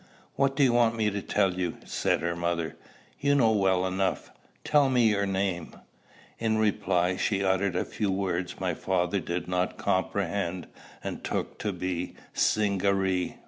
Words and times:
"What 0.35 0.55
do 0.55 0.63
you 0.63 0.73
want 0.73 0.95
me 0.95 1.11
to 1.11 1.21
tell 1.21 1.53
you?" 1.53 1.77
said 1.85 2.21
her 2.21 2.35
mother. 2.35 2.75
"You 3.19 3.35
know 3.35 3.51
well 3.51 3.85
enough. 3.85 4.31
Tell 4.63 4.89
me 4.89 5.07
your 5.07 5.27
name." 5.27 5.75
In 6.39 6.57
reply, 6.57 7.17
she 7.17 7.43
uttered 7.43 7.75
a 7.75 7.85
few 7.85 8.09
words 8.09 8.59
my 8.59 8.73
father 8.73 9.19
did 9.19 9.47
not 9.47 9.77
comprehend, 9.77 10.65
and 11.03 11.23
took 11.23 11.59
to 11.59 11.71
be 11.71 12.15
Zingaree. 12.35 13.37